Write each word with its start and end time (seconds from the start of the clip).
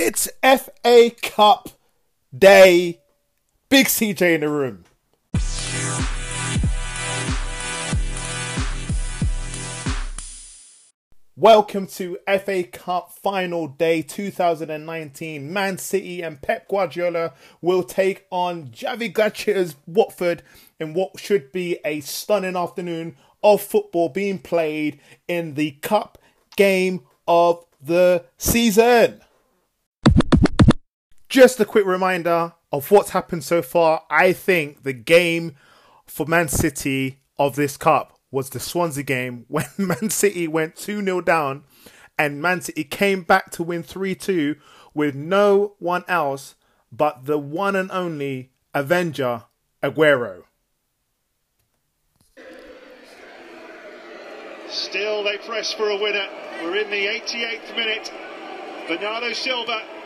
It's 0.00 0.28
FA 0.44 1.10
Cup 1.20 1.70
day. 2.32 3.00
Big 3.68 3.86
CJ 3.86 4.36
in 4.36 4.42
the 4.42 4.48
room. 4.48 4.84
Welcome 11.34 11.88
to 11.88 12.16
FA 12.28 12.62
Cup 12.62 13.10
final 13.10 13.66
day 13.66 14.02
2019. 14.02 15.52
Man 15.52 15.78
City 15.78 16.22
and 16.22 16.40
Pep 16.40 16.68
Guardiola 16.68 17.32
will 17.60 17.82
take 17.82 18.24
on 18.30 18.68
Javi 18.68 19.12
Gracia's 19.12 19.74
Watford 19.84 20.44
in 20.78 20.94
what 20.94 21.18
should 21.18 21.50
be 21.50 21.80
a 21.84 21.98
stunning 22.02 22.54
afternoon 22.54 23.16
of 23.42 23.60
football 23.60 24.10
being 24.10 24.38
played 24.38 25.00
in 25.26 25.54
the 25.54 25.72
cup 25.82 26.18
game 26.54 27.02
of 27.26 27.64
the 27.82 28.24
season. 28.36 29.22
Just 31.28 31.60
a 31.60 31.66
quick 31.66 31.84
reminder 31.84 32.54
of 32.72 32.90
what's 32.90 33.10
happened 33.10 33.44
so 33.44 33.60
far. 33.60 34.02
I 34.08 34.32
think 34.32 34.82
the 34.82 34.94
game 34.94 35.56
for 36.06 36.24
Man 36.26 36.48
City 36.48 37.20
of 37.38 37.54
this 37.54 37.76
cup 37.76 38.18
was 38.30 38.50
the 38.50 38.60
Swansea 38.60 39.02
game 39.02 39.44
when 39.48 39.66
Man 39.76 40.10
City 40.10 40.48
went 40.48 40.76
2 40.76 41.04
0 41.04 41.20
down 41.20 41.64
and 42.18 42.40
Man 42.40 42.62
City 42.62 42.84
came 42.84 43.22
back 43.22 43.50
to 43.52 43.62
win 43.62 43.82
3 43.82 44.14
2 44.14 44.56
with 44.94 45.14
no 45.14 45.74
one 45.78 46.04
else 46.08 46.54
but 46.90 47.26
the 47.26 47.38
one 47.38 47.76
and 47.76 47.90
only 47.90 48.50
Avenger 48.72 49.44
Aguero. 49.82 50.44
Still, 54.68 55.24
they 55.24 55.36
press 55.38 55.72
for 55.74 55.88
a 55.90 55.96
winner. 55.96 56.26
We're 56.62 56.76
in 56.76 56.90
the 56.90 57.06
88th 57.06 57.76
minute. 57.76 58.12
Bernardo 58.86 59.32
Silva. 59.32 59.97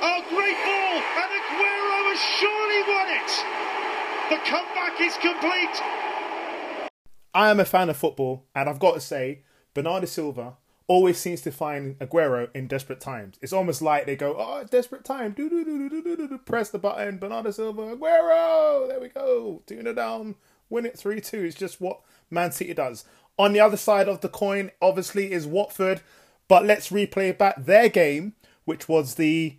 Oh, 0.00 0.20
great 0.28 0.58
ball! 0.64 0.96
And 1.20 1.30
Aguero 1.38 1.98
has 2.10 2.20
surely 2.38 2.82
won 2.88 3.08
it! 3.10 3.30
The 4.30 4.38
comeback 4.48 5.00
is 5.00 5.16
complete. 5.18 5.82
I 7.34 7.50
am 7.50 7.60
a 7.60 7.64
fan 7.64 7.90
of 7.90 7.96
football, 7.96 8.46
and 8.54 8.68
I've 8.68 8.78
got 8.78 8.94
to 8.94 9.00
say, 9.00 9.42
Bernardo 9.74 10.06
Silva 10.06 10.56
always 10.86 11.18
seems 11.18 11.40
to 11.42 11.50
find 11.50 11.98
Aguero 11.98 12.48
in 12.54 12.66
desperate 12.66 13.00
times. 13.00 13.38
It's 13.42 13.52
almost 13.52 13.82
like 13.82 14.06
they 14.06 14.16
go, 14.16 14.36
"Oh, 14.38 14.64
desperate 14.64 15.04
time!" 15.04 15.32
Do 15.32 15.48
do 15.48 15.64
do 15.64 15.88
do 15.88 16.02
do 16.02 16.16
do 16.16 16.28
do. 16.28 16.38
Press 16.38 16.70
the 16.70 16.78
button. 16.78 17.18
Bernardo 17.18 17.50
Silva, 17.50 17.96
Aguero. 17.96 18.88
There 18.88 19.00
we 19.00 19.08
go. 19.08 19.62
0 19.68 19.92
down. 19.94 20.36
Win 20.70 20.86
it 20.86 20.98
three 20.98 21.20
two. 21.20 21.42
It's 21.42 21.56
just 21.56 21.80
what 21.80 22.00
Man 22.30 22.52
City 22.52 22.74
does. 22.74 23.04
On 23.38 23.52
the 23.52 23.60
other 23.60 23.76
side 23.76 24.08
of 24.08 24.20
the 24.20 24.28
coin, 24.28 24.70
obviously, 24.80 25.32
is 25.32 25.46
Watford. 25.46 26.02
But 26.46 26.66
let's 26.66 26.90
replay 26.90 27.36
back 27.36 27.64
their 27.64 27.88
game, 27.88 28.34
which 28.64 28.88
was 28.88 29.14
the 29.14 29.58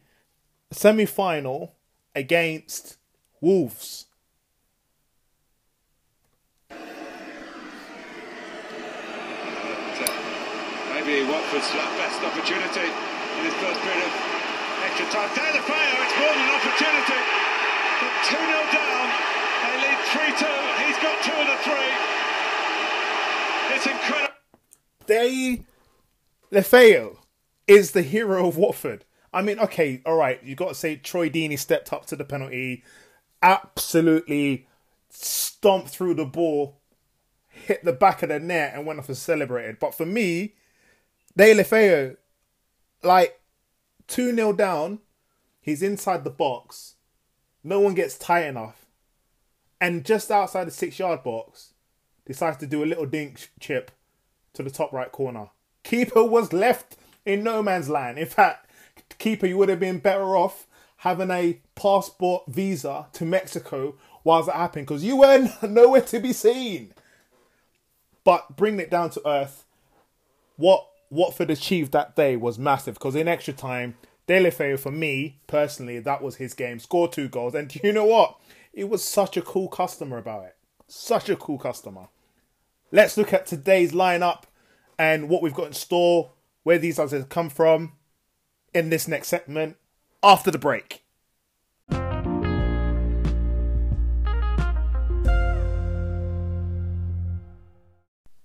semi 0.76 1.06
final 1.06 1.76
against 2.14 2.98
Wolves. 3.40 4.08
Maybe 10.92 11.24
Watford's 11.32 11.72
best 11.72 12.20
opportunity 12.24 12.92
in 12.92 13.44
this 13.44 13.56
first 13.56 13.80
period 13.80 14.04
of 14.04 14.14
extra 14.84 15.06
time. 15.16 15.30
La 15.32 15.62
Feo, 15.64 15.96
it's 16.04 16.16
more 16.20 16.34
than 16.36 16.44
an 16.44 16.52
opportunity. 16.60 17.20
But 18.02 18.12
2 18.28 18.36
0 18.36 18.52
down, 18.76 19.08
they 19.64 19.76
lead 19.80 20.00
3 20.12 20.28
2. 20.36 20.46
He's 20.84 21.00
got 21.00 21.16
two 21.24 21.32
of 21.40 21.48
the 21.48 21.58
three. 21.64 21.94
It's 23.76 23.88
incredible. 23.88 24.36
They 25.08 25.64
Lefeo 26.52 27.18
is 27.68 27.92
the 27.92 28.02
hero 28.02 28.48
of 28.48 28.58
Watford. 28.58 29.06
I 29.36 29.42
mean, 29.42 29.60
okay, 29.60 30.02
all 30.06 30.16
right, 30.16 30.42
you 30.42 30.56
got 30.56 30.70
to 30.70 30.76
say 30.76 30.96
Troy 30.96 31.30
Deeney 31.30 31.60
stepped 31.60 31.92
up 31.92 32.06
to 32.06 32.16
the 32.16 32.24
penalty, 32.24 32.86
absolutely 33.42 34.66
stomped 35.10 35.90
through 35.90 36.14
the 36.14 36.26
ball, 36.26 36.80
hit 37.50 37.84
the 37.84 37.92
back 37.92 38.24
of 38.24 38.30
the 38.30 38.40
net, 38.40 38.74
and 38.74 38.86
went 38.86 38.98
off 38.98 39.10
and 39.10 39.18
celebrated. 39.18 39.78
But 39.78 39.94
for 39.94 40.06
me, 40.06 40.56
De 41.36 41.64
Feo, 41.66 42.16
like 43.04 43.42
2 44.08 44.34
0 44.34 44.54
down, 44.54 45.00
he's 45.60 45.84
inside 45.84 46.24
the 46.24 46.30
box, 46.30 46.96
no 47.62 47.82
one 47.82 47.94
gets 47.94 48.18
tight 48.18 48.46
enough, 48.46 48.86
and 49.82 50.06
just 50.06 50.32
outside 50.32 50.66
the 50.66 50.72
six 50.72 50.98
yard 50.98 51.24
box, 51.24 51.74
decides 52.26 52.56
to 52.58 52.68
do 52.68 52.86
a 52.86 52.86
little 52.86 53.06
dink 53.06 53.52
chip 53.60 53.92
to 54.54 54.64
the 54.64 54.72
top 54.72 54.94
right 54.94 55.12
corner. 55.12 55.50
Keeper 55.84 56.24
was 56.24 56.54
left 56.54 56.96
in 57.26 57.44
no 57.44 57.62
man's 57.62 57.90
land. 57.90 58.18
In 58.18 58.28
fact, 58.28 58.65
keeper, 59.18 59.46
you 59.46 59.58
would 59.58 59.70
have 59.70 59.80
been 59.80 60.00
better 60.00 60.36
off 60.36 60.68
having 60.98 61.32
a 61.32 61.60
passport 61.76 62.44
visa 62.48 63.08
to 63.14 63.26
Mexico 63.26 63.96
whilst 64.24 64.48
that 64.48 64.56
happened 64.56 64.88
because 64.88 65.04
you 65.04 65.18
were 65.18 65.48
nowhere 65.62 66.02
to 66.02 66.20
be 66.20 66.34
seen. 66.34 66.94
But 68.24 68.56
bringing 68.58 68.80
it 68.80 68.90
down 68.90 69.12
to 69.12 69.28
earth, 69.28 69.66
what 70.58 70.88
Watford 71.10 71.52
achieved 71.52 71.92
that 71.92 72.16
day 72.16 72.36
was 72.36 72.58
massive 72.58 72.96
because 72.96 73.16
in 73.16 73.28
extra 73.28 73.54
time, 73.54 73.96
De 74.28 74.50
Feo, 74.50 74.78
for 74.78 74.92
me 74.92 75.40
personally, 75.46 76.00
that 76.00 76.22
was 76.22 76.38
his 76.38 76.56
game. 76.56 76.80
Scored 76.80 77.12
two 77.12 77.30
goals, 77.30 77.54
and 77.54 77.68
do 77.68 77.80
you 77.84 77.94
know 77.94 78.06
what? 78.06 78.38
It 78.74 78.90
was 78.90 79.04
such 79.04 79.38
a 79.38 79.42
cool 79.42 79.68
customer 79.68 80.18
about 80.18 80.46
it. 80.46 80.56
Such 80.88 81.30
a 81.30 81.36
cool 81.36 81.60
customer. 81.60 82.08
Let's 82.92 83.18
look 83.18 83.34
at 83.34 83.46
today's 83.46 83.92
lineup 83.92 84.44
and 84.98 85.30
what 85.30 85.44
we've 85.44 85.54
got 85.54 85.68
in 85.68 85.74
store, 85.74 86.32
where 86.64 86.80
these 86.80 86.98
others 86.98 87.26
come 87.30 87.50
from 87.50 87.92
in 88.76 88.90
this 88.90 89.08
next 89.08 89.30
segment 89.30 89.78
after 90.22 90.52
the 90.52 90.60
break. 90.60 91.02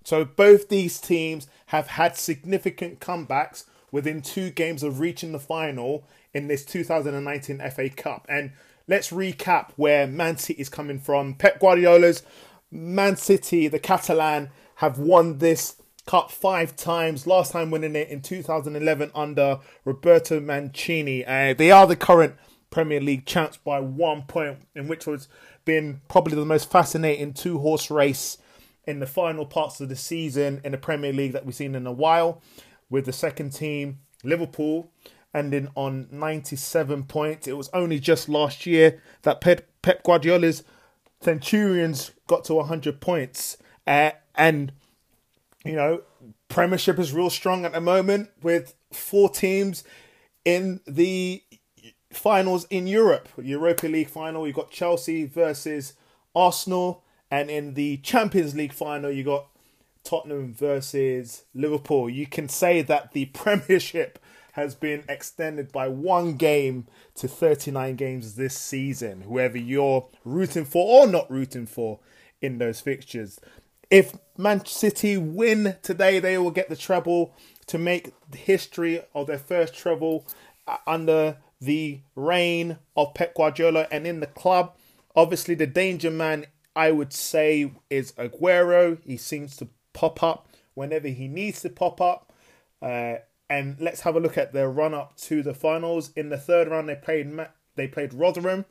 So 0.04 0.24
both 0.24 0.68
these 0.68 0.98
teams 0.98 1.46
have 1.66 1.88
had 1.88 2.16
significant 2.16 3.00
comebacks 3.00 3.64
within 3.92 4.22
two 4.22 4.50
games 4.50 4.82
of 4.82 4.98
reaching 4.98 5.32
the 5.32 5.38
final 5.38 6.04
in 6.32 6.48
this 6.48 6.64
2019 6.64 7.58
FA 7.70 7.90
Cup. 7.90 8.26
And 8.28 8.52
let's 8.88 9.10
recap 9.10 9.70
where 9.76 10.06
Man 10.06 10.36
City 10.36 10.60
is 10.60 10.68
coming 10.68 10.98
from. 10.98 11.34
Pep 11.34 11.60
Guardiola's 11.60 12.24
Man 12.72 13.16
City, 13.16 13.68
the 13.68 13.78
Catalan, 13.78 14.50
have 14.76 14.98
won 14.98 15.38
this 15.38 15.76
cup 16.06 16.30
five 16.30 16.76
times. 16.76 17.26
Last 17.26 17.52
time 17.52 17.70
winning 17.70 17.96
it 17.96 18.08
in 18.08 18.22
2011 18.22 19.10
under 19.14 19.60
Roberto 19.84 20.40
Mancini. 20.40 21.24
Uh, 21.24 21.54
they 21.54 21.70
are 21.70 21.86
the 21.86 21.96
current 21.96 22.34
Premier 22.70 23.00
League 23.00 23.26
champs 23.26 23.56
by 23.56 23.80
one 23.80 24.22
point, 24.22 24.58
in 24.74 24.88
which 24.88 25.04
has 25.04 25.28
been 25.64 26.00
probably 26.08 26.34
the 26.34 26.44
most 26.44 26.70
fascinating 26.70 27.32
two 27.32 27.58
horse 27.58 27.90
race 27.90 28.38
in 28.86 29.00
the 29.00 29.06
final 29.06 29.44
parts 29.44 29.80
of 29.80 29.88
the 29.88 29.96
season 29.96 30.60
in 30.64 30.72
the 30.72 30.78
Premier 30.78 31.12
League 31.12 31.32
that 31.32 31.44
we've 31.44 31.54
seen 31.54 31.74
in 31.74 31.86
a 31.86 31.92
while. 31.92 32.42
With 32.88 33.06
the 33.06 33.12
second 33.12 33.50
team, 33.50 34.00
Liverpool, 34.24 34.90
ending 35.34 35.68
on 35.74 36.08
97 36.10 37.04
points. 37.04 37.46
It 37.46 37.56
was 37.56 37.70
only 37.72 38.00
just 38.00 38.28
last 38.28 38.66
year 38.66 39.00
that 39.22 39.40
Pep, 39.40 39.66
Pep 39.82 40.02
Guardiola's 40.02 40.64
Centurions 41.20 42.12
got 42.26 42.44
to 42.44 42.54
100 42.54 43.00
points. 43.00 43.56
Uh, 43.86 44.10
and 44.34 44.72
you 45.64 45.74
know, 45.74 46.02
Premiership 46.48 46.98
is 46.98 47.12
real 47.12 47.30
strong 47.30 47.64
at 47.64 47.72
the 47.72 47.80
moment 47.80 48.30
with 48.42 48.74
four 48.92 49.28
teams 49.28 49.84
in 50.44 50.80
the 50.86 51.42
finals 52.12 52.66
in 52.70 52.86
Europe. 52.86 53.28
Europa 53.36 53.86
League 53.86 54.08
final, 54.08 54.46
you 54.46 54.52
got 54.52 54.70
Chelsea 54.70 55.26
versus 55.26 55.94
Arsenal, 56.34 57.04
and 57.30 57.50
in 57.50 57.74
the 57.74 57.98
Champions 57.98 58.54
League 58.54 58.72
final, 58.72 59.10
you 59.10 59.22
got 59.22 59.46
Tottenham 60.02 60.54
versus 60.54 61.44
Liverpool. 61.54 62.08
You 62.08 62.26
can 62.26 62.48
say 62.48 62.82
that 62.82 63.12
the 63.12 63.26
Premiership 63.26 64.18
has 64.52 64.74
been 64.74 65.04
extended 65.08 65.70
by 65.70 65.88
one 65.88 66.34
game 66.34 66.86
to 67.14 67.28
39 67.28 67.94
games 67.94 68.34
this 68.34 68.56
season, 68.56 69.22
whoever 69.22 69.56
you're 69.56 70.08
rooting 70.24 70.64
for 70.64 71.04
or 71.04 71.06
not 71.06 71.30
rooting 71.30 71.66
for 71.66 72.00
in 72.42 72.58
those 72.58 72.80
fixtures. 72.80 73.38
If 73.90 74.16
Man 74.38 74.64
City 74.64 75.16
win 75.16 75.76
today, 75.82 76.20
they 76.20 76.38
will 76.38 76.52
get 76.52 76.68
the 76.68 76.76
treble 76.76 77.34
to 77.66 77.78
make 77.78 78.12
history 78.34 79.02
of 79.14 79.26
their 79.26 79.38
first 79.38 79.74
treble 79.74 80.26
uh, 80.66 80.76
under 80.86 81.38
the 81.60 82.00
reign 82.14 82.78
of 82.96 83.14
Pep 83.14 83.34
Guardiola 83.34 83.86
and 83.90 84.06
in 84.06 84.20
the 84.20 84.26
club. 84.26 84.74
Obviously, 85.14 85.54
the 85.54 85.66
danger 85.66 86.10
man, 86.10 86.46
I 86.74 86.92
would 86.92 87.12
say, 87.12 87.72
is 87.90 88.12
Aguero. 88.12 88.98
He 89.02 89.16
seems 89.16 89.56
to 89.56 89.68
pop 89.92 90.22
up 90.22 90.48
whenever 90.74 91.08
he 91.08 91.28
needs 91.28 91.60
to 91.62 91.68
pop 91.68 92.00
up. 92.00 92.32
Uh, 92.80 93.16
and 93.48 93.76
let's 93.80 94.02
have 94.02 94.14
a 94.14 94.20
look 94.20 94.38
at 94.38 94.52
their 94.52 94.70
run 94.70 94.94
up 94.94 95.16
to 95.16 95.42
the 95.42 95.52
finals. 95.52 96.12
In 96.14 96.28
the 96.28 96.38
third 96.38 96.68
round, 96.68 96.88
they 96.88 96.94
played 96.94 97.28
they 97.74 97.88
played 97.88 98.14
Rotherham, 98.14 98.64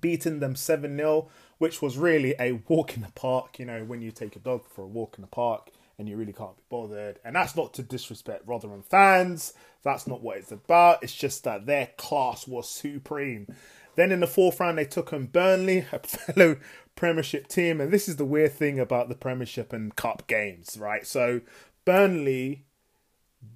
beating 0.00 0.40
them 0.40 0.56
seven 0.56 0.96
0 0.96 1.28
which 1.60 1.82
was 1.82 1.98
really 1.98 2.34
a 2.40 2.52
walk 2.68 2.96
in 2.96 3.02
the 3.02 3.12
park. 3.14 3.58
You 3.58 3.66
know, 3.66 3.84
when 3.84 4.00
you 4.00 4.10
take 4.10 4.34
a 4.34 4.38
dog 4.38 4.64
for 4.64 4.82
a 4.82 4.88
walk 4.88 5.16
in 5.18 5.20
the 5.20 5.28
park 5.28 5.70
and 5.98 6.08
you 6.08 6.16
really 6.16 6.32
can't 6.32 6.56
be 6.56 6.62
bothered. 6.70 7.18
And 7.22 7.36
that's 7.36 7.54
not 7.54 7.74
to 7.74 7.82
disrespect 7.82 8.44
Rotherham 8.46 8.82
fans. 8.82 9.52
That's 9.82 10.06
not 10.06 10.22
what 10.22 10.38
it's 10.38 10.50
about. 10.50 11.02
It's 11.02 11.14
just 11.14 11.44
that 11.44 11.66
their 11.66 11.90
class 11.98 12.48
was 12.48 12.66
supreme. 12.66 13.46
Then 13.94 14.10
in 14.10 14.20
the 14.20 14.26
fourth 14.26 14.58
round, 14.58 14.78
they 14.78 14.86
took 14.86 15.12
on 15.12 15.26
Burnley, 15.26 15.84
a 15.92 15.98
fellow 16.02 16.56
Premiership 16.96 17.46
team. 17.48 17.78
And 17.78 17.92
this 17.92 18.08
is 18.08 18.16
the 18.16 18.24
weird 18.24 18.52
thing 18.52 18.80
about 18.80 19.10
the 19.10 19.14
Premiership 19.14 19.74
and 19.74 19.94
Cup 19.94 20.26
games, 20.26 20.78
right? 20.80 21.06
So 21.06 21.42
Burnley 21.84 22.64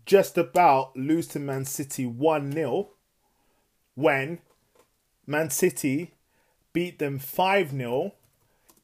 just 0.04 0.36
about 0.36 0.94
lose 0.94 1.26
to 1.28 1.38
Man 1.38 1.64
City 1.64 2.04
1 2.04 2.52
0 2.52 2.90
when 3.94 4.40
Man 5.26 5.48
City 5.48 6.12
beat 6.74 6.98
them 6.98 7.18
5 7.18 7.70
0 7.70 8.12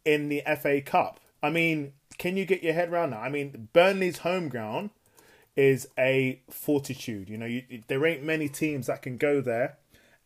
in 0.07 0.31
the 0.31 0.43
FA 0.59 0.81
Cup. 0.81 1.21
I 1.43 1.51
mean, 1.51 1.93
can 2.17 2.39
you 2.39 2.47
get 2.47 2.63
your 2.63 2.73
head 2.73 2.91
around 2.91 3.11
that? 3.11 3.21
I 3.21 3.29
mean, 3.29 3.69
Burnley's 3.75 4.19
home 4.19 4.49
ground 4.49 4.91
is 5.57 5.89
a 5.99 6.41
fortitude. 6.49 7.29
You 7.29 7.37
know, 7.37 7.47
you, 7.47 7.83
there 7.89 8.07
ain't 8.07 8.23
many 8.23 8.49
teams 8.49 8.87
that 8.87 9.03
can 9.03 9.19
go 9.19 9.43
there 9.43 9.77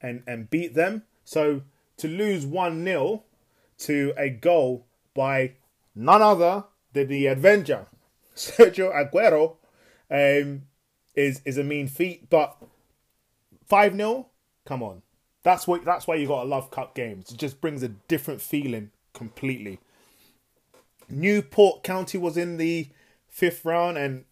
and, 0.00 0.22
and 0.26 0.48
beat 0.48 0.74
them. 0.74 1.02
So 1.24 1.62
to 1.96 2.08
lose 2.08 2.46
1 2.46 2.84
0 2.84 3.22
to 3.78 4.14
a 4.16 4.28
goal 4.28 4.86
by 5.14 5.52
none 5.94 6.22
other 6.22 6.64
than 6.92 7.08
the 7.08 7.26
Avenger, 7.26 7.86
Sergio 8.36 8.92
Aguero, 8.92 9.56
um, 10.10 10.62
is, 11.14 11.40
is 11.44 11.58
a 11.58 11.64
mean 11.64 11.88
feat. 11.88 12.28
But 12.28 12.56
5 13.66 13.96
0, 13.96 14.26
come 14.64 14.82
on. 14.82 15.02
That's 15.44 15.66
what 15.68 15.84
that's 15.84 16.06
why 16.06 16.16
you 16.16 16.26
gotta 16.26 16.48
love 16.48 16.70
cup 16.72 16.94
games. 16.94 17.30
It 17.30 17.38
just 17.38 17.60
brings 17.60 17.82
a 17.82 17.88
different 17.88 18.40
feeling 18.40 18.90
completely. 19.12 19.78
Newport 21.08 21.84
County 21.84 22.18
was 22.18 22.36
in 22.36 22.56
the 22.56 22.88
fifth 23.28 23.64
round 23.64 23.98
and 23.98 24.24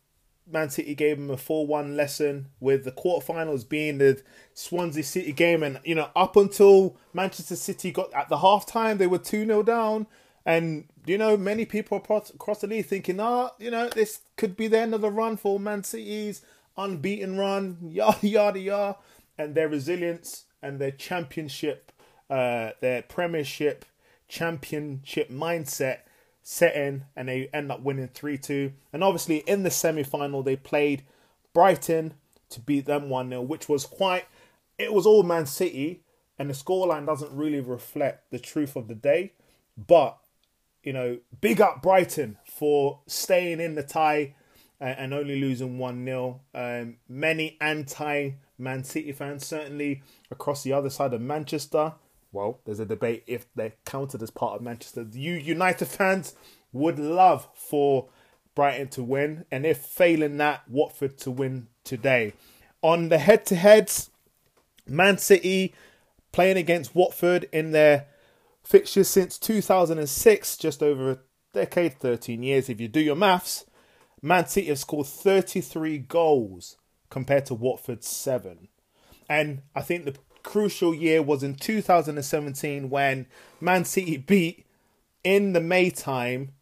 Man 0.50 0.70
City 0.70 0.94
gave 0.94 1.18
them 1.18 1.30
a 1.30 1.36
4 1.36 1.66
1 1.66 1.96
lesson, 1.96 2.48
with 2.60 2.84
the 2.84 2.92
quarterfinals 2.92 3.68
being 3.68 3.98
the 3.98 4.22
Swansea 4.54 5.04
City 5.04 5.32
game. 5.32 5.62
And, 5.62 5.80
you 5.84 5.94
know, 5.94 6.10
up 6.16 6.36
until 6.36 6.96
Manchester 7.12 7.56
City 7.56 7.92
got 7.92 8.12
at 8.12 8.28
the 8.28 8.38
halftime, 8.38 8.98
they 8.98 9.06
were 9.06 9.18
2 9.18 9.46
0 9.46 9.62
down. 9.62 10.06
And, 10.44 10.88
you 11.06 11.16
know, 11.16 11.36
many 11.36 11.64
people 11.64 11.98
across 11.98 12.60
the 12.60 12.66
league 12.66 12.86
thinking, 12.86 13.20
ah, 13.20 13.50
you 13.58 13.70
know, 13.70 13.88
this 13.88 14.22
could 14.36 14.56
be 14.56 14.66
the 14.66 14.78
end 14.78 14.94
of 14.94 15.00
the 15.00 15.10
run 15.10 15.36
for 15.36 15.60
Man 15.60 15.84
City's 15.84 16.42
unbeaten 16.76 17.38
run, 17.38 17.78
yada, 17.82 18.26
yada, 18.26 18.58
yada. 18.58 18.96
And 19.38 19.54
their 19.54 19.68
resilience 19.68 20.46
and 20.62 20.78
their 20.78 20.90
championship, 20.90 21.92
uh, 22.30 22.70
their 22.80 23.02
premiership, 23.02 23.84
championship 24.28 25.30
mindset 25.30 25.98
set 26.42 26.74
in 26.74 27.04
and 27.14 27.28
they 27.28 27.48
end 27.52 27.70
up 27.70 27.82
winning 27.82 28.08
3 28.08 28.38
2. 28.38 28.72
And 28.92 29.04
obviously, 29.04 29.38
in 29.38 29.62
the 29.62 29.70
semi 29.70 30.02
final, 30.02 30.42
they 30.42 30.56
played 30.56 31.04
Brighton 31.52 32.14
to 32.50 32.60
beat 32.60 32.86
them 32.86 33.08
1 33.08 33.28
0, 33.28 33.42
which 33.42 33.68
was 33.68 33.86
quite, 33.86 34.24
it 34.78 34.92
was 34.92 35.06
all 35.06 35.22
Man 35.22 35.46
City, 35.46 36.02
and 36.38 36.50
the 36.50 36.54
scoreline 36.54 37.06
doesn't 37.06 37.32
really 37.32 37.60
reflect 37.60 38.30
the 38.30 38.38
truth 38.38 38.76
of 38.76 38.88
the 38.88 38.94
day. 38.94 39.32
But, 39.76 40.18
you 40.82 40.92
know, 40.92 41.18
big 41.40 41.60
up 41.60 41.82
Brighton 41.82 42.38
for 42.44 43.00
staying 43.06 43.60
in 43.60 43.74
the 43.74 43.82
tie 43.82 44.34
and, 44.80 45.14
only 45.14 45.40
losing 45.40 45.78
1 45.78 46.04
0. 46.04 46.40
Um, 46.54 46.96
many 47.08 47.56
anti 47.60 48.32
Man 48.58 48.84
City 48.84 49.12
fans, 49.12 49.46
certainly 49.46 50.02
across 50.30 50.62
the 50.62 50.72
other 50.72 50.90
side 50.90 51.14
of 51.14 51.20
Manchester, 51.20 51.94
well, 52.32 52.60
there's 52.64 52.80
a 52.80 52.86
debate 52.86 53.24
if 53.26 53.46
they're 53.54 53.74
counted 53.84 54.22
as 54.22 54.30
part 54.30 54.56
of 54.56 54.62
Manchester. 54.62 55.06
You 55.12 55.34
United 55.34 55.86
fans 55.86 56.34
would 56.72 56.98
love 56.98 57.46
for 57.54 58.08
Brighton 58.54 58.88
to 58.88 59.02
win, 59.02 59.44
and 59.50 59.66
if 59.66 59.78
failing 59.78 60.38
that, 60.38 60.68
Watford 60.68 61.18
to 61.18 61.30
win 61.30 61.68
today. 61.84 62.32
On 62.80 63.10
the 63.10 63.18
head 63.18 63.44
to 63.46 63.56
heads, 63.56 64.10
Man 64.86 65.18
City 65.18 65.74
playing 66.32 66.56
against 66.56 66.94
Watford 66.94 67.48
in 67.52 67.72
their 67.72 68.06
fixtures 68.62 69.08
since 69.08 69.38
2006, 69.38 70.56
just 70.56 70.82
over 70.82 71.10
a 71.10 71.18
decade, 71.52 71.98
13 71.98 72.42
years. 72.42 72.68
If 72.68 72.80
you 72.80 72.88
do 72.88 73.00
your 73.00 73.16
maths, 73.16 73.66
Man 74.22 74.46
City 74.46 74.68
have 74.68 74.78
scored 74.78 75.06
33 75.06 75.98
goals 75.98 76.78
compared 77.12 77.44
to 77.44 77.54
Watford's 77.54 78.08
7. 78.08 78.68
And 79.28 79.60
I 79.76 79.82
think 79.82 80.06
the 80.06 80.16
crucial 80.42 80.94
year 80.94 81.22
was 81.22 81.42
in 81.42 81.56
2017 81.56 82.88
when 82.88 83.26
Man 83.60 83.84
City 83.84 84.16
beat 84.32 84.64
in 85.22 85.52
the 85.52 85.60
May 85.60 85.90
time 85.90 86.54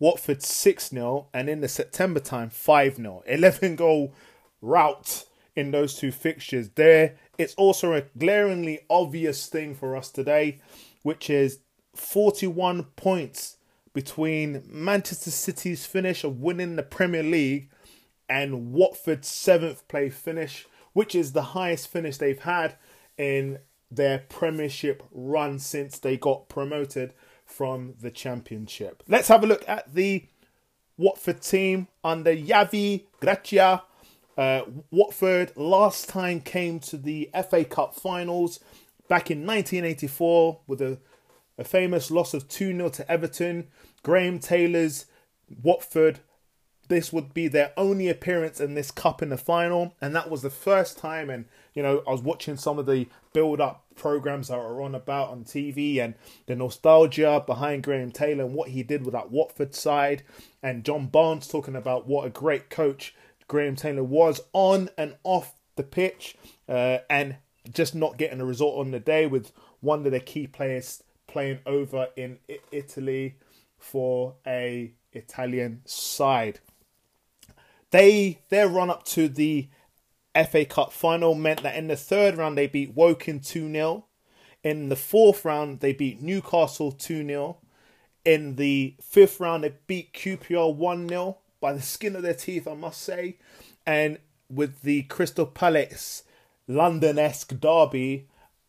Watford 0.00 0.42
6 0.42 0.88
0 0.88 1.28
and 1.32 1.48
in 1.48 1.60
the 1.60 1.68
September 1.68 2.18
time 2.18 2.50
5 2.50 2.96
0. 2.96 3.22
11 3.26 3.76
goal 3.76 4.12
route 4.60 5.24
in 5.54 5.70
those 5.70 5.94
two 5.94 6.10
fixtures. 6.10 6.70
There, 6.70 7.14
it's 7.38 7.54
also 7.54 7.94
a 7.94 8.02
glaringly 8.18 8.80
obvious 8.90 9.46
thing 9.46 9.76
for 9.76 9.94
us 9.94 10.10
today, 10.10 10.58
which 11.04 11.30
is 11.30 11.60
41 11.94 12.82
points 12.96 13.56
between 13.92 14.64
Manchester 14.66 15.30
City's 15.30 15.86
finish 15.86 16.24
of 16.24 16.40
winning 16.40 16.74
the 16.74 16.82
Premier 16.82 17.22
League 17.22 17.68
and 18.28 18.72
Watford's 18.72 19.28
seventh 19.28 19.86
place 19.88 20.14
finish, 20.14 20.66
which 20.92 21.14
is 21.14 21.32
the 21.32 21.42
highest 21.42 21.88
finish 21.88 22.16
they've 22.16 22.38
had 22.38 22.76
in 23.16 23.58
their 23.90 24.20
Premiership 24.28 25.02
run 25.10 25.58
since 25.58 25.98
they 25.98 26.16
got 26.16 26.48
promoted 26.48 27.12
from 27.44 27.94
the 28.00 28.10
Championship. 28.10 29.02
Let's 29.06 29.28
have 29.28 29.44
a 29.44 29.46
look 29.46 29.68
at 29.68 29.94
the 29.94 30.24
Watford 30.96 31.42
team 31.42 31.88
under 32.02 32.34
Javi 32.34 33.04
Gracia. 33.20 33.82
Uh, 34.36 34.62
Watford 34.90 35.52
last 35.56 36.08
time 36.08 36.40
came 36.40 36.80
to 36.80 36.96
the 36.96 37.30
FA 37.50 37.64
Cup 37.64 37.94
finals 37.94 38.60
back 39.08 39.30
in 39.30 39.46
1984 39.46 40.60
with 40.66 40.80
a, 40.80 40.98
a 41.58 41.64
famous 41.64 42.10
loss 42.10 42.32
of 42.32 42.48
2 42.48 42.74
0 42.74 42.88
to 42.88 43.10
Everton. 43.10 43.68
Graham 44.02 44.38
Taylor's 44.38 45.06
Watford 45.62 46.20
this 46.92 47.12
would 47.12 47.32
be 47.34 47.48
their 47.48 47.72
only 47.76 48.08
appearance 48.08 48.60
in 48.60 48.74
this 48.74 48.90
cup 48.90 49.22
in 49.22 49.30
the 49.30 49.36
final, 49.36 49.94
and 50.00 50.14
that 50.14 50.30
was 50.30 50.42
the 50.42 50.50
first 50.50 50.98
time. 50.98 51.30
And 51.30 51.46
you 51.74 51.82
know, 51.82 52.02
I 52.06 52.10
was 52.10 52.22
watching 52.22 52.56
some 52.56 52.78
of 52.78 52.86
the 52.86 53.08
build-up 53.32 53.84
programs 53.96 54.48
that 54.48 54.58
are 54.58 54.82
on 54.82 54.94
about 54.94 55.30
on 55.30 55.44
TV, 55.44 55.98
and 55.98 56.14
the 56.46 56.56
nostalgia 56.56 57.42
behind 57.46 57.82
Graham 57.82 58.12
Taylor 58.12 58.44
and 58.44 58.54
what 58.54 58.70
he 58.70 58.82
did 58.82 59.04
with 59.04 59.12
that 59.12 59.30
Watford 59.30 59.74
side, 59.74 60.22
and 60.62 60.84
John 60.84 61.06
Barnes 61.06 61.48
talking 61.48 61.76
about 61.76 62.06
what 62.06 62.26
a 62.26 62.30
great 62.30 62.70
coach 62.70 63.14
Graham 63.48 63.76
Taylor 63.76 64.04
was 64.04 64.40
on 64.52 64.90
and 64.96 65.16
off 65.24 65.54
the 65.76 65.82
pitch, 65.82 66.36
uh, 66.68 66.98
and 67.08 67.36
just 67.72 67.94
not 67.94 68.18
getting 68.18 68.40
a 68.40 68.44
result 68.44 68.78
on 68.78 68.90
the 68.90 69.00
day 69.00 69.26
with 69.26 69.52
one 69.80 70.04
of 70.04 70.10
their 70.10 70.20
key 70.20 70.46
players 70.46 71.02
playing 71.26 71.58
over 71.64 72.08
in 72.16 72.38
Italy 72.70 73.36
for 73.78 74.34
a 74.46 74.92
Italian 75.12 75.82
side. 75.84 76.60
They 77.92 78.40
their 78.48 78.68
run 78.68 78.90
up 78.90 79.04
to 79.04 79.28
the 79.28 79.68
FA 80.50 80.64
Cup 80.64 80.92
final 80.92 81.34
meant 81.34 81.62
that 81.62 81.76
in 81.76 81.88
the 81.88 81.96
third 81.96 82.36
round 82.36 82.58
they 82.58 82.66
beat 82.66 82.94
Woking 82.94 83.40
2 83.40 83.70
0. 83.70 84.06
In 84.64 84.88
the 84.88 84.96
fourth 84.96 85.44
round 85.44 85.80
they 85.80 85.92
beat 85.92 86.20
Newcastle 86.20 86.90
2 86.90 87.24
0. 87.26 87.58
In 88.24 88.56
the 88.56 88.96
fifth 89.00 89.38
round 89.40 89.62
they 89.62 89.74
beat 89.86 90.14
QPR 90.14 90.74
1 90.74 91.08
0 91.08 91.38
by 91.60 91.72
the 91.74 91.82
skin 91.82 92.16
of 92.16 92.22
their 92.22 92.34
teeth, 92.34 92.66
I 92.66 92.74
must 92.74 93.02
say. 93.02 93.36
And 93.86 94.18
with 94.48 94.82
the 94.82 95.02
Crystal 95.04 95.46
Palace 95.46 96.24
London 96.66 97.18
esque 97.18 97.60
derby 97.60 98.26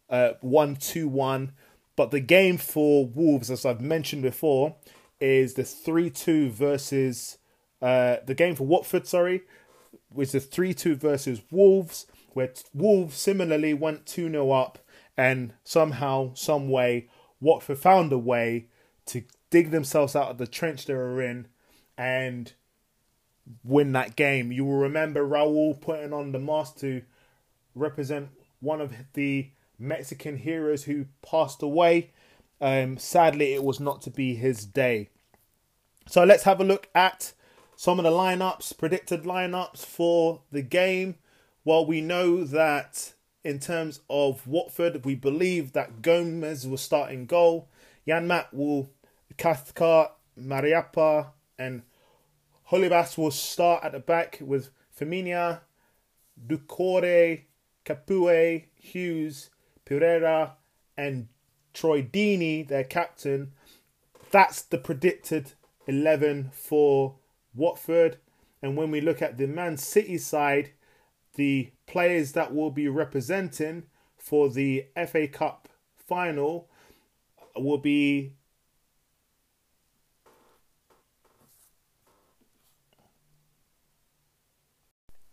uh, 0.10 0.34
1 0.42 0.76
2 0.76 1.08
1. 1.08 1.54
But 1.96 2.12
the 2.12 2.20
game 2.20 2.58
for 2.58 3.06
Wolves, 3.06 3.50
as 3.50 3.66
I've 3.66 3.80
mentioned 3.80 4.24
before, 4.24 4.76
is 5.22 5.54
the 5.54 5.64
3 5.64 6.10
2 6.10 6.50
versus 6.50 7.38
uh, 7.84 8.22
the 8.26 8.34
game 8.34 8.56
for 8.56 8.66
Watford, 8.66 9.06
sorry, 9.06 9.42
was 10.14 10.32
the 10.32 10.40
3 10.40 10.74
2 10.74 10.96
versus 10.96 11.42
Wolves, 11.52 12.08
where 12.30 12.54
Wolves 12.74 13.18
similarly 13.18 13.74
went 13.74 14.06
2 14.06 14.32
0 14.32 14.52
up, 14.52 14.80
and 15.18 15.54
somehow, 15.66 16.34
some 16.34 16.70
way, 16.70 17.10
Watford 17.42 17.78
found 17.78 18.14
a 18.14 18.18
way 18.18 18.68
to 19.08 19.24
dig 19.50 19.72
themselves 19.72 20.16
out 20.16 20.30
of 20.30 20.38
the 20.38 20.48
trench 20.48 20.86
they 20.86 20.94
were 20.94 21.22
in 21.22 21.48
and 21.98 22.54
win 23.66 23.92
that 23.92 24.16
game. 24.16 24.54
You 24.54 24.64
will 24.64 24.78
remember 24.78 25.28
Raul 25.28 25.80
putting 25.80 26.14
on 26.14 26.32
the 26.32 26.40
mask 26.40 26.78
to 26.78 27.02
represent 27.76 28.30
one 28.62 28.80
of 28.80 28.94
the 29.14 29.50
Mexican 29.78 30.38
heroes 30.38 30.86
who 30.86 31.08
passed 31.22 31.62
away. 31.62 32.12
Um, 32.62 32.98
sadly, 32.98 33.54
it 33.54 33.64
was 33.64 33.82
not 33.82 34.02
to 34.04 34.10
be 34.10 34.36
his 34.36 34.66
day. 34.66 35.10
So 36.08 36.24
let's 36.24 36.44
have 36.44 36.62
a 36.62 36.64
look 36.64 36.88
at 36.96 37.34
some 37.84 38.00
of 38.00 38.06
the 38.06 38.12
lineups, 38.12 38.78
predicted 38.78 39.24
lineups 39.24 39.86
for 39.86 40.40
the 40.54 40.62
game. 40.62 41.16
Well, 41.66 41.86
we 41.86 42.00
know 42.00 42.46
that 42.46 43.12
in 43.44 43.60
terms 43.60 44.00
of 44.10 44.48
Watford, 44.48 45.04
we 45.04 45.16
believe 45.16 45.74
that 45.74 46.02
Gomez 46.02 46.66
will 46.66 46.78
start 46.78 47.12
in 47.12 47.26
goal. 47.26 47.68
Janmaat 48.08 48.54
will 48.54 48.90
Cathcart, 49.36 50.14
Mariappa, 50.40 51.32
and 51.60 51.82
Holebas 52.72 53.18
will 53.18 53.32
start 53.32 53.84
at 53.84 53.92
the 53.92 54.00
back 54.00 54.40
with 54.40 54.70
Femenía, 54.98 55.60
Doucouré, 56.48 57.42
Capoue, 57.84 58.64
Hughes, 58.76 59.50
Pereira, 59.84 60.54
and 60.96 61.28
Troy 61.74 62.02
their 62.02 62.86
captain. 62.86 63.52
That's 64.32 64.62
the 64.62 64.78
predicted 64.78 65.52
11 65.86 66.52
for 66.54 67.16
Watford. 67.56 68.18
And 68.62 68.78
when 68.78 68.92
we 68.92 69.02
look 69.02 69.22
at 69.22 69.38
the 69.38 69.48
Man 69.48 69.78
City 69.78 70.18
side, 70.18 70.72
the 71.36 71.72
players 71.88 72.34
that 72.34 72.54
will 72.54 72.72
be 72.72 72.88
representing 72.88 73.84
for 74.18 74.50
the 74.50 74.86
FA 75.08 75.28
Cup 75.28 75.68
final 76.08 76.70
will 77.56 77.78
be 77.78 78.34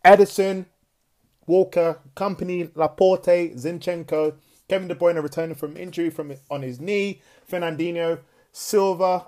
Ederson, 0.05 0.67
Walker, 1.47 2.01
Kompany, 2.17 2.71
Laporte, 2.75 3.55
Zinchenko, 3.57 4.37
Kevin 4.69 4.89
De 4.89 4.95
Bruyne 4.95 5.23
returning 5.23 5.55
from 5.55 5.77
injury 5.77 6.11
from 6.11 6.33
on 6.51 6.63
his 6.63 6.81
knee, 6.81 7.21
Fernandinho, 7.51 8.21
Silva, 8.53 9.27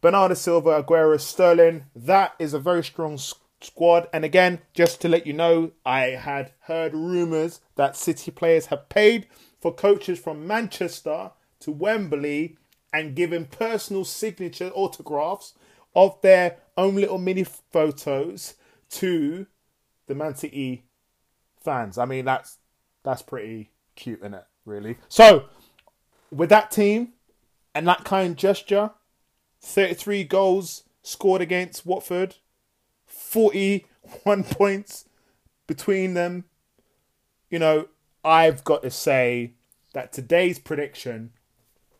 Bernardo 0.00 0.34
Silva, 0.34 0.82
Aguero, 0.82 1.20
Sterling. 1.20 1.84
That 1.94 2.34
is 2.38 2.54
a 2.54 2.58
very 2.58 2.84
strong 2.84 3.18
squad. 3.60 4.08
And 4.12 4.24
again, 4.24 4.60
just 4.74 5.00
to 5.00 5.08
let 5.08 5.26
you 5.26 5.32
know, 5.32 5.72
I 5.84 6.10
had 6.10 6.52
heard 6.62 6.94
rumours 6.94 7.60
that 7.76 7.96
City 7.96 8.30
players 8.30 8.66
have 8.66 8.88
paid 8.88 9.26
for 9.60 9.72
coaches 9.74 10.18
from 10.18 10.46
Manchester 10.46 11.32
to 11.60 11.70
Wembley 11.70 12.56
and 12.92 13.16
given 13.16 13.46
personal 13.46 14.04
signature 14.04 14.70
autographs 14.74 15.54
of 15.94 16.20
their 16.22 16.58
own 16.76 16.96
little 16.96 17.18
mini 17.18 17.44
photos 17.44 18.54
to 18.90 19.46
the 20.06 20.14
Man 20.14 20.34
City 20.34 20.84
fans. 21.62 21.98
I 21.98 22.04
mean, 22.04 22.24
that's 22.24 22.58
that's 23.02 23.22
pretty 23.22 23.70
cute, 23.94 24.20
isn't 24.20 24.34
it? 24.34 24.44
Really. 24.64 24.98
So, 25.08 25.46
with 26.30 26.50
that 26.50 26.70
team 26.70 27.12
and 27.74 27.86
that 27.88 28.04
kind 28.04 28.36
gesture, 28.36 28.90
33 29.66 30.24
goals 30.24 30.84
scored 31.02 31.42
against 31.42 31.84
Watford, 31.84 32.36
41 33.04 34.44
points 34.44 35.06
between 35.66 36.14
them. 36.14 36.44
You 37.50 37.58
know, 37.58 37.88
I've 38.24 38.62
got 38.62 38.82
to 38.82 38.90
say 38.90 39.54
that 39.92 40.12
today's 40.12 40.60
prediction 40.60 41.32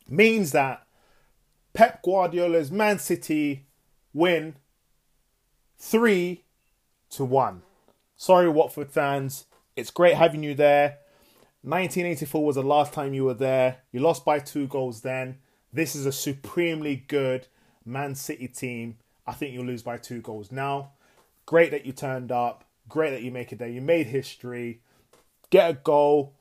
means 0.08 0.52
that 0.52 0.86
Pep 1.74 2.02
Guardiola's 2.02 2.70
Man 2.70 3.00
City 3.00 3.66
win 4.14 4.56
3 5.76 6.44
to 7.10 7.24
1. 7.24 7.62
Sorry, 8.16 8.48
Watford 8.48 8.92
fans. 8.92 9.46
It's 9.74 9.90
great 9.90 10.14
having 10.14 10.42
you 10.42 10.54
there. 10.54 10.98
1984 11.62 12.44
was 12.44 12.54
the 12.54 12.62
last 12.62 12.92
time 12.92 13.12
you 13.12 13.24
were 13.24 13.34
there. 13.34 13.78
You 13.90 14.00
lost 14.00 14.24
by 14.24 14.38
two 14.38 14.68
goals 14.68 15.00
then. 15.00 15.38
This 15.72 15.96
is 15.96 16.06
a 16.06 16.12
supremely 16.12 17.04
good 17.08 17.48
Man 17.86 18.14
City 18.14 18.48
team. 18.48 18.96
I 19.26 19.32
think 19.32 19.52
you'll 19.52 19.66
lose 19.66 19.82
by 19.82 19.98
two 19.98 20.20
goals 20.20 20.52
now. 20.52 20.92
Great 21.46 21.70
that 21.70 21.86
you 21.86 21.92
turned 21.92 22.32
up. 22.32 22.64
Great 22.88 23.10
that 23.10 23.22
you 23.22 23.30
make 23.30 23.52
it 23.52 23.58
there. 23.58 23.68
You 23.68 23.80
made 23.80 24.06
history. 24.06 24.80
Get 25.50 25.70
a 25.70 25.74
goal. 25.74 26.34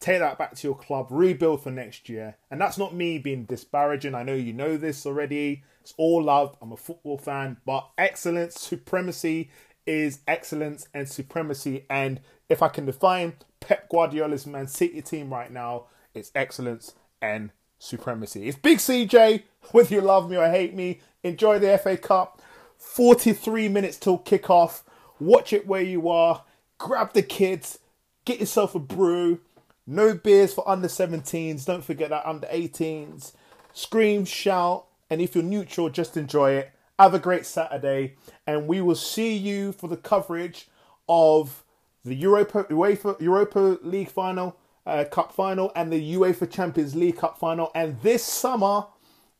Take 0.00 0.18
that 0.18 0.38
back 0.38 0.54
to 0.56 0.66
your 0.66 0.76
club. 0.76 1.08
Rebuild 1.10 1.62
for 1.62 1.70
next 1.70 2.08
year. 2.08 2.36
And 2.50 2.60
that's 2.60 2.78
not 2.78 2.94
me 2.94 3.18
being 3.18 3.44
disparaging. 3.44 4.14
I 4.14 4.24
know 4.24 4.34
you 4.34 4.52
know 4.52 4.76
this 4.76 5.06
already. 5.06 5.62
It's 5.80 5.94
all 5.96 6.22
love. 6.24 6.56
I'm 6.60 6.72
a 6.72 6.76
football 6.76 7.18
fan. 7.18 7.58
But 7.64 7.88
excellence, 7.98 8.60
supremacy 8.60 9.50
is 9.86 10.20
excellence 10.26 10.88
and 10.94 11.08
supremacy. 11.08 11.86
And 11.88 12.20
if 12.48 12.62
I 12.62 12.68
can 12.68 12.86
define 12.86 13.34
Pep 13.60 13.88
Guardiola's 13.88 14.46
Man 14.46 14.66
City 14.66 15.02
team 15.02 15.32
right 15.32 15.50
now, 15.50 15.86
it's 16.14 16.32
excellence 16.34 16.94
and 17.20 17.50
supremacy. 17.78 18.48
It's 18.48 18.58
Big 18.58 18.78
CJ, 18.78 19.44
whether 19.72 19.94
you 19.94 20.00
love 20.00 20.30
me 20.30 20.36
or 20.36 20.50
hate 20.50 20.74
me. 20.74 21.00
Enjoy 21.22 21.58
the 21.58 21.78
FA 21.78 21.96
Cup. 21.96 22.42
43 22.76 23.68
minutes 23.68 23.96
till 23.96 24.18
kickoff. 24.18 24.82
Watch 25.20 25.52
it 25.52 25.66
where 25.66 25.82
you 25.82 26.08
are. 26.08 26.44
Grab 26.78 27.12
the 27.12 27.22
kids. 27.22 27.78
Get 28.24 28.40
yourself 28.40 28.74
a 28.74 28.80
brew. 28.80 29.40
No 29.86 30.14
beers 30.14 30.54
for 30.54 30.68
under 30.68 30.88
17s. 30.88 31.64
Don't 31.64 31.84
forget 31.84 32.10
that 32.10 32.26
under 32.26 32.46
18s. 32.48 33.32
Scream, 33.72 34.24
shout, 34.24 34.86
and 35.08 35.20
if 35.20 35.34
you're 35.34 35.44
neutral, 35.44 35.88
just 35.90 36.16
enjoy 36.16 36.52
it. 36.52 36.72
Have 36.98 37.14
a 37.14 37.18
great 37.18 37.46
Saturday, 37.46 38.16
and 38.46 38.68
we 38.68 38.80
will 38.80 38.94
see 38.94 39.34
you 39.34 39.72
for 39.72 39.88
the 39.88 39.96
coverage 39.96 40.68
of 41.08 41.64
the 42.04 42.14
Europa 42.14 42.64
UEFA 42.64 43.20
Europa 43.20 43.78
League 43.82 44.10
final, 44.10 44.56
uh, 44.86 45.04
Cup 45.10 45.32
final, 45.32 45.72
and 45.74 45.92
the 45.92 46.14
UEFA 46.14 46.50
Champions 46.50 46.94
League 46.94 47.16
Cup 47.16 47.38
final. 47.38 47.70
And 47.74 48.00
this 48.02 48.22
summer, 48.24 48.86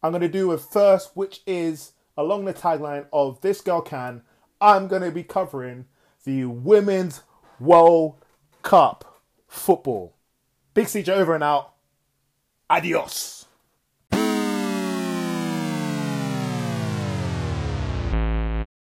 I'm 0.03 0.13
going 0.13 0.23
to 0.23 0.29
do 0.29 0.53
a 0.53 0.59
first, 0.59 1.13
which 1.15 1.43
is 1.47 1.93
along 2.17 2.45
the 2.45 2.55
tagline 2.55 3.07
of 3.13 3.41
"This 3.41 3.61
Girl 3.61 3.81
Can." 3.81 4.23
I'm 4.61 4.87
going 4.87 5.03
to 5.03 5.11
be 5.11 5.25
covering 5.25 5.87
the 6.25 6.45
Women's 6.45 7.23
World 7.59 8.25
Cup 8.63 9.23
football. 9.49 10.17
Big 10.75 10.87
CJ 10.87 11.09
over 11.09 11.35
and 11.35 11.45
out. 11.45 11.75
Adios. 12.71 13.42